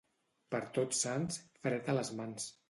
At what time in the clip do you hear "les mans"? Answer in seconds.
1.99-2.51